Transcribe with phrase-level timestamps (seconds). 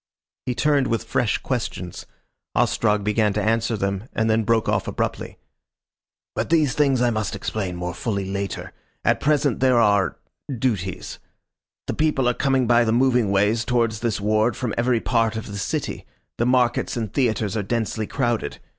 [0.47, 2.07] He turned with fresh questions.
[2.55, 5.37] Ostrog began to answer them, and then broke off abruptly.
[6.35, 8.73] "But these things I must explain more fully later.
[9.05, 10.17] At present there are
[10.57, 11.19] duties.
[11.85, 15.45] The people are coming by the moving ways towards this ward from every part of
[15.45, 16.07] the city
[16.39, 18.57] the markets and theatres are densely crowded.